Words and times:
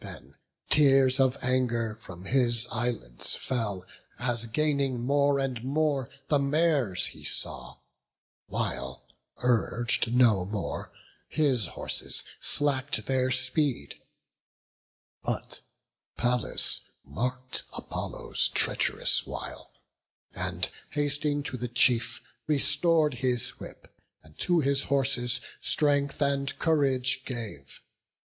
Then 0.00 0.38
tears 0.70 1.20
of 1.20 1.36
anger 1.42 1.96
from 2.00 2.24
his 2.24 2.66
eyelids 2.72 3.36
fell, 3.36 3.84
As 4.18 4.46
gaining 4.46 5.00
more 5.04 5.38
and 5.38 5.62
more 5.62 6.08
the 6.28 6.38
mares 6.38 7.08
he 7.08 7.24
saw, 7.24 7.76
While, 8.46 9.04
urg'd 9.44 10.14
no 10.14 10.46
more, 10.46 10.90
his 11.28 11.66
horses 11.66 12.24
slack'd 12.40 13.06
their 13.06 13.30
speed. 13.30 13.96
But 15.22 15.60
Pallas 16.16 16.80
mark'd 17.04 17.60
Apollo's 17.74 18.48
treach'rous 18.54 19.26
wile; 19.26 19.72
And 20.34 20.70
hasting 20.88 21.42
to 21.42 21.58
the 21.58 21.68
chief, 21.68 22.22
restor'd 22.48 23.16
his 23.18 23.50
whip, 23.60 23.94
And 24.22 24.38
to 24.38 24.60
his 24.60 24.84
horses 24.84 25.42
strength 25.60 26.22
and 26.22 26.58
courage 26.58 27.26
gave. 27.26 27.82